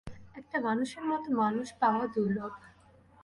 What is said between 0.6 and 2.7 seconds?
মানুষের মতো মানুষ পাওয়া দুর্লভ।